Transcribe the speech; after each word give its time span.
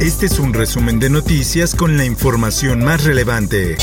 Este 0.00 0.26
es 0.26 0.38
un 0.38 0.54
resumen 0.54 1.00
de 1.00 1.10
noticias 1.10 1.74
con 1.74 1.96
la 1.96 2.04
información 2.04 2.84
más 2.84 3.02
relevante. 3.02 3.76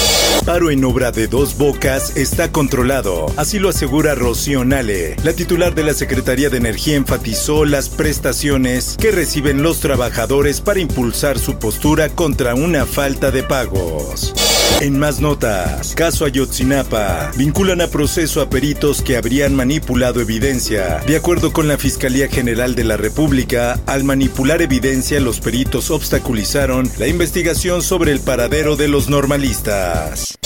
Paro 0.46 0.72
en 0.72 0.86
obra 0.86 1.12
de 1.12 1.28
dos 1.28 1.58
bocas 1.58 2.16
está 2.16 2.54
controlado, 2.54 3.26
así 3.36 3.60
lo 3.60 3.68
asegura 3.68 4.16
Rocío 4.16 4.64
Nale. 4.64 5.18
La 5.26 5.34
titular 5.34 5.76
de 5.76 5.84
la 5.84 5.94
Secretaría 5.94 6.50
de 6.50 6.56
Energía 6.56 6.96
enfatizó 6.96 7.66
las 7.66 7.90
prestaciones 7.90 8.96
que 8.98 9.12
reciben 9.12 9.62
los 9.62 9.82
trabajadores 9.82 10.62
para 10.62 10.80
impulsar 10.80 11.38
su 11.38 11.60
postura 11.60 12.08
contra 12.08 12.56
una 12.56 12.86
falta 12.86 13.30
de 13.32 13.44
pagos. 13.44 14.34
En 14.82 15.00
más 15.00 15.22
notas, 15.22 15.96
caso 15.96 16.26
Ayotzinapa. 16.26 17.32
Vinculan 17.38 17.80
a 17.80 17.88
proceso 17.88 18.42
a 18.42 18.50
peritos 18.50 19.02
que 19.02 19.16
habrían 19.16 19.56
manipulado 19.56 20.20
evidencia. 20.20 21.02
De 21.08 21.16
acuerdo 21.16 21.54
con 21.54 21.70
la 21.70 21.78
Fiscalía 21.78 22.28
General 22.28 22.76
de 22.76 22.84
la 22.84 22.98
República, 22.98 23.80
al 23.86 24.04
manipular 24.04 24.62
evidencia, 24.62 25.22
los 25.22 25.40
peritos 25.40 25.92
obstaculizaron 26.06 26.88
la 27.00 27.08
investigación 27.08 27.82
sobre 27.82 28.12
el 28.12 28.20
paradero 28.20 28.76
de 28.76 28.88
los 28.88 29.10
normalistas. 29.10 30.38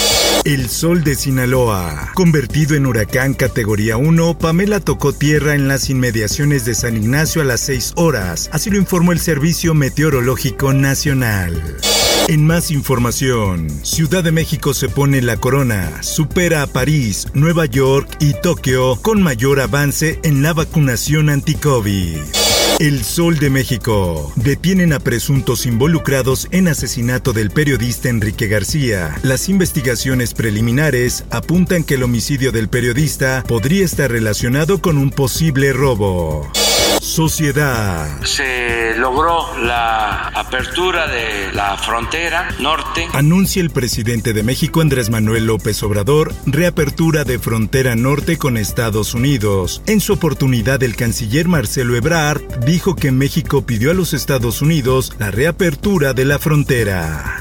El 0.45 0.69
sol 0.69 1.03
de 1.03 1.15
Sinaloa. 1.15 2.13
Convertido 2.13 2.77
en 2.77 2.85
huracán 2.85 3.33
categoría 3.33 3.97
1, 3.97 4.37
Pamela 4.37 4.79
tocó 4.79 5.11
tierra 5.11 5.55
en 5.55 5.67
las 5.67 5.89
inmediaciones 5.89 6.63
de 6.63 6.75
San 6.75 6.95
Ignacio 6.95 7.41
a 7.41 7.45
las 7.45 7.59
6 7.59 7.95
horas, 7.97 8.49
así 8.53 8.69
lo 8.69 8.77
informó 8.77 9.11
el 9.11 9.19
Servicio 9.19 9.73
Meteorológico 9.73 10.71
Nacional. 10.71 11.61
En 12.29 12.47
más 12.47 12.71
información, 12.71 13.69
Ciudad 13.83 14.23
de 14.23 14.31
México 14.31 14.73
se 14.73 14.87
pone 14.87 15.21
la 15.21 15.35
corona, 15.35 16.03
supera 16.03 16.61
a 16.61 16.67
París, 16.67 17.27
Nueva 17.33 17.65
York 17.65 18.15
y 18.21 18.33
Tokio 18.33 18.95
con 19.01 19.21
mayor 19.21 19.59
avance 19.59 20.21
en 20.23 20.41
la 20.41 20.53
vacunación 20.53 21.29
anti-COVID. 21.29 22.38
El 22.79 23.03
Sol 23.03 23.39
de 23.39 23.49
México. 23.49 24.31
Detienen 24.37 24.93
a 24.93 24.99
presuntos 24.99 25.65
involucrados 25.65 26.47
en 26.51 26.69
asesinato 26.69 27.33
del 27.33 27.51
periodista 27.51 28.07
Enrique 28.07 28.47
García. 28.47 29.17
Las 29.21 29.49
investigaciones 29.49 30.33
preliminares 30.33 31.25
apuntan 31.29 31.83
que 31.83 31.95
el 31.95 32.03
homicidio 32.03 32.53
del 32.53 32.69
periodista 32.69 33.43
podría 33.45 33.83
estar 33.83 34.09
relacionado 34.09 34.81
con 34.81 34.97
un 34.97 35.09
posible 35.09 35.73
robo. 35.73 36.49
Sociedad. 37.19 38.07
Se 38.23 38.95
logró 38.95 39.53
la 39.57 40.29
apertura 40.29 41.05
de 41.05 41.51
la 41.51 41.75
frontera 41.75 42.47
norte. 42.61 43.09
Anuncia 43.11 43.61
el 43.61 43.71
presidente 43.71 44.31
de 44.31 44.41
México 44.41 44.79
Andrés 44.79 45.09
Manuel 45.09 45.47
López 45.47 45.83
Obrador 45.83 46.31
reapertura 46.45 47.25
de 47.25 47.37
frontera 47.37 47.97
norte 47.97 48.37
con 48.37 48.55
Estados 48.55 49.15
Unidos. 49.15 49.81
En 49.85 49.99
su 49.99 50.13
oportunidad 50.13 50.81
el 50.81 50.95
canciller 50.95 51.49
Marcelo 51.49 51.97
Ebrard 51.97 52.41
dijo 52.65 52.95
que 52.95 53.11
México 53.11 53.65
pidió 53.65 53.91
a 53.91 53.95
los 53.95 54.13
Estados 54.13 54.61
Unidos 54.61 55.11
la 55.19 55.29
reapertura 55.29 56.13
de 56.13 56.23
la 56.23 56.39
frontera. 56.39 57.38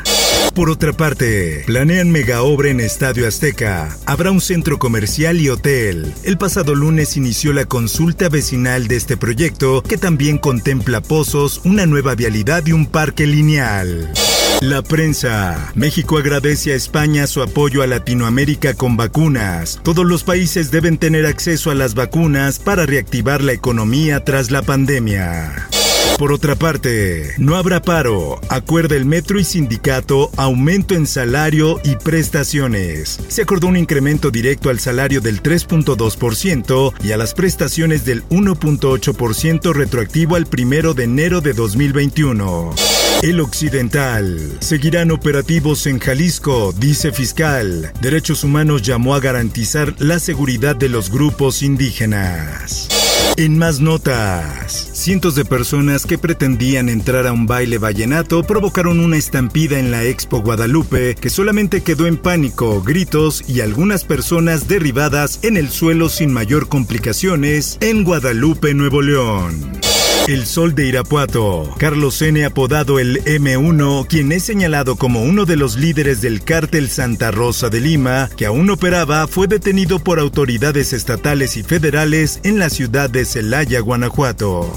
Por 0.58 0.70
otra 0.70 0.92
parte, 0.92 1.62
planean 1.66 2.10
mega 2.10 2.42
obra 2.42 2.70
en 2.70 2.80
Estadio 2.80 3.28
Azteca. 3.28 3.96
Habrá 4.06 4.32
un 4.32 4.40
centro 4.40 4.80
comercial 4.80 5.40
y 5.40 5.50
hotel. 5.50 6.12
El 6.24 6.36
pasado 6.36 6.74
lunes 6.74 7.16
inició 7.16 7.52
la 7.52 7.66
consulta 7.66 8.28
vecinal 8.28 8.88
de 8.88 8.96
este 8.96 9.16
proyecto, 9.16 9.84
que 9.84 9.96
también 9.98 10.36
contempla 10.36 11.00
pozos, 11.00 11.60
una 11.64 11.86
nueva 11.86 12.16
vialidad 12.16 12.66
y 12.66 12.72
un 12.72 12.86
parque 12.86 13.24
lineal. 13.24 14.12
La 14.60 14.82
prensa. 14.82 15.70
México 15.76 16.18
agradece 16.18 16.72
a 16.72 16.74
España 16.74 17.28
su 17.28 17.40
apoyo 17.40 17.84
a 17.84 17.86
Latinoamérica 17.86 18.74
con 18.74 18.96
vacunas. 18.96 19.78
Todos 19.84 20.04
los 20.04 20.24
países 20.24 20.72
deben 20.72 20.98
tener 20.98 21.24
acceso 21.26 21.70
a 21.70 21.76
las 21.76 21.94
vacunas 21.94 22.58
para 22.58 22.84
reactivar 22.84 23.44
la 23.44 23.52
economía 23.52 24.24
tras 24.24 24.50
la 24.50 24.62
pandemia. 24.62 25.68
Por 26.16 26.32
otra 26.32 26.56
parte, 26.56 27.34
no 27.38 27.56
habrá 27.56 27.82
paro. 27.82 28.40
Acuerda 28.48 28.96
el 28.96 29.04
metro 29.04 29.38
y 29.38 29.44
sindicato 29.44 30.30
aumento 30.36 30.94
en 30.94 31.06
salario 31.06 31.80
y 31.84 31.96
prestaciones. 31.96 33.20
Se 33.28 33.42
acordó 33.42 33.66
un 33.66 33.76
incremento 33.76 34.30
directo 34.30 34.70
al 34.70 34.80
salario 34.80 35.20
del 35.20 35.42
3.2% 35.42 36.94
y 37.04 37.12
a 37.12 37.16
las 37.16 37.34
prestaciones 37.34 38.04
del 38.04 38.24
1.8% 38.28 39.72
retroactivo 39.72 40.36
al 40.36 40.46
primero 40.46 40.94
de 40.94 41.04
enero 41.04 41.40
de 41.40 41.52
2021. 41.52 42.74
El 43.22 43.40
Occidental. 43.40 44.58
Seguirán 44.60 45.10
operativos 45.10 45.86
en 45.86 45.98
Jalisco, 45.98 46.72
dice 46.72 47.10
fiscal. 47.10 47.92
Derechos 48.00 48.44
Humanos 48.44 48.82
llamó 48.82 49.16
a 49.16 49.20
garantizar 49.20 49.94
la 49.98 50.20
seguridad 50.20 50.76
de 50.76 50.88
los 50.88 51.10
grupos 51.10 51.62
indígenas. 51.62 52.97
En 53.38 53.56
más 53.56 53.78
notas, 53.78 54.90
cientos 54.94 55.36
de 55.36 55.44
personas 55.44 56.06
que 56.06 56.18
pretendían 56.18 56.88
entrar 56.88 57.24
a 57.24 57.32
un 57.32 57.46
baile 57.46 57.78
vallenato 57.78 58.42
provocaron 58.42 58.98
una 58.98 59.16
estampida 59.16 59.78
en 59.78 59.92
la 59.92 60.02
Expo 60.02 60.42
Guadalupe 60.42 61.14
que 61.14 61.30
solamente 61.30 61.84
quedó 61.84 62.08
en 62.08 62.16
pánico, 62.16 62.82
gritos 62.82 63.48
y 63.48 63.60
algunas 63.60 64.02
personas 64.02 64.66
derribadas 64.66 65.38
en 65.44 65.56
el 65.56 65.68
suelo 65.68 66.08
sin 66.08 66.32
mayor 66.32 66.68
complicaciones 66.68 67.78
en 67.80 68.02
Guadalupe, 68.02 68.74
Nuevo 68.74 69.02
León. 69.02 69.77
El 70.26 70.46
Sol 70.46 70.74
de 70.74 70.86
Irapuato. 70.86 71.74
Carlos 71.78 72.20
N. 72.20 72.44
apodado 72.44 72.98
el 72.98 73.24
M1, 73.24 74.06
quien 74.06 74.32
es 74.32 74.44
señalado 74.44 74.96
como 74.96 75.22
uno 75.22 75.44
de 75.44 75.56
los 75.56 75.76
líderes 75.76 76.20
del 76.20 76.42
cártel 76.42 76.90
Santa 76.90 77.30
Rosa 77.30 77.68
de 77.68 77.80
Lima, 77.80 78.28
que 78.36 78.46
aún 78.46 78.68
operaba, 78.70 79.26
fue 79.26 79.46
detenido 79.46 79.98
por 79.98 80.18
autoridades 80.18 80.92
estatales 80.92 81.56
y 81.56 81.62
federales 81.62 82.40
en 82.42 82.58
la 82.58 82.70
ciudad 82.70 83.08
de 83.08 83.24
Celaya, 83.24 83.80
Guanajuato. 83.80 84.70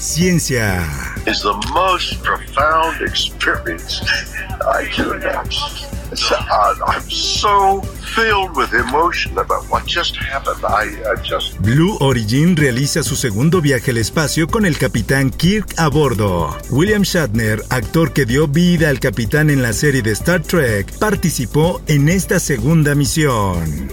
Ciencia. 0.00 0.84
Blue 11.60 11.96
Origin 12.00 12.56
realiza 12.56 13.02
su 13.02 13.16
segundo 13.16 13.60
viaje 13.60 13.90
al 13.90 13.98
espacio 13.98 14.46
con 14.46 14.66
el 14.66 14.78
capitán 14.78 15.30
Kirk 15.30 15.74
a 15.78 15.88
bordo. 15.88 16.56
William 16.70 17.02
Shatner, 17.02 17.62
actor 17.70 18.12
que 18.12 18.26
dio 18.26 18.48
vida 18.48 18.88
al 18.88 19.00
capitán 19.00 19.50
en 19.50 19.62
la 19.62 19.72
serie 19.72 20.02
de 20.02 20.12
Star 20.12 20.42
Trek, 20.42 20.98
participó 20.98 21.80
en 21.86 22.08
esta 22.08 22.38
segunda 22.40 22.94
misión. 22.94 23.90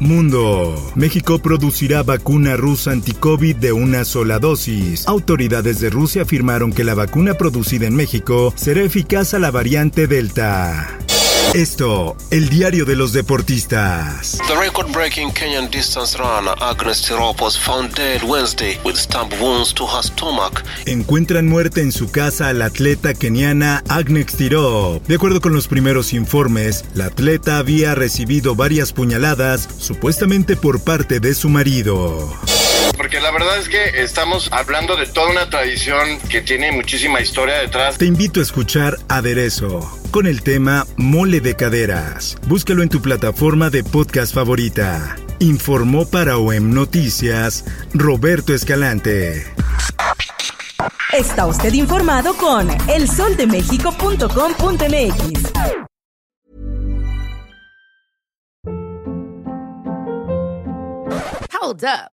Mundo. 0.00 0.92
México 0.94 1.40
producirá 1.40 2.02
vacuna 2.04 2.56
rusa 2.56 2.92
anti-COVID 2.92 3.56
de 3.56 3.72
una 3.72 4.04
sola 4.04 4.38
dosis. 4.38 5.06
Autoridades 5.08 5.80
de 5.80 5.90
Rusia 5.90 6.22
afirmaron 6.22 6.72
que 6.72 6.84
la 6.84 6.94
vacuna 6.94 7.34
producida 7.34 7.86
en 7.86 7.96
México 7.96 8.52
será 8.56 8.82
eficaz 8.82 9.34
a 9.34 9.38
la 9.40 9.50
variante 9.50 10.06
Delta. 10.06 10.98
Esto, 11.54 12.14
el 12.30 12.50
diario 12.50 12.84
de 12.84 12.94
los 12.94 13.14
deportistas. 13.14 14.38
The 14.48 14.54
record-breaking 14.54 15.32
Kenyan 15.32 15.70
distance 15.70 16.18
runner 16.18 16.54
Agnes 16.60 17.02
Tirop 17.08 17.40
was 17.40 17.56
found 17.56 17.94
dead 17.94 18.22
Wednesday 18.22 18.78
with 18.84 18.96
stab 18.96 19.32
wounds 19.40 19.72
to 19.74 19.86
her 19.86 20.02
stomach. 20.02 20.62
Encuentran 20.84 21.48
muerta 21.48 21.80
en 21.80 21.90
su 21.90 22.10
casa 22.10 22.48
a 22.48 22.52
la 22.52 22.66
atleta 22.66 23.14
keniana 23.14 23.82
Agnes 23.88 24.26
Tirop. 24.26 25.06
De 25.06 25.14
acuerdo 25.14 25.40
con 25.40 25.54
los 25.54 25.68
primeros 25.68 26.12
informes, 26.12 26.84
la 26.94 27.06
atleta 27.06 27.56
había 27.56 27.94
recibido 27.94 28.54
varias 28.54 28.92
puñaladas, 28.92 29.68
supuestamente 29.78 30.54
por 30.54 30.80
parte 30.80 31.18
de 31.18 31.34
su 31.34 31.48
marido 31.48 32.28
porque 32.98 33.20
la 33.20 33.30
verdad 33.30 33.56
es 33.58 33.68
que 33.68 34.02
estamos 34.02 34.50
hablando 34.52 34.96
de 34.96 35.06
toda 35.06 35.30
una 35.30 35.48
tradición 35.48 36.18
que 36.28 36.42
tiene 36.42 36.72
muchísima 36.72 37.20
historia 37.20 37.60
detrás. 37.60 37.96
Te 37.96 38.04
invito 38.04 38.40
a 38.40 38.42
escuchar 38.42 38.98
Aderezo 39.08 39.88
con 40.10 40.26
el 40.26 40.42
tema 40.42 40.86
Mole 40.96 41.40
de 41.40 41.54
Caderas. 41.54 42.36
Búscalo 42.46 42.82
en 42.82 42.90
tu 42.90 43.00
plataforma 43.00 43.70
de 43.70 43.84
podcast 43.84 44.34
favorita. 44.34 45.16
Informó 45.38 46.10
para 46.10 46.36
OEM 46.36 46.74
Noticias 46.74 47.64
Roberto 47.94 48.52
Escalante. 48.52 49.46
Está 51.12 51.46
usted 51.46 51.72
informado 51.72 52.36
con 52.36 52.68
elsoldemexico.com.mx. 52.88 55.52
Hold 61.60 61.84
up. 61.84 62.17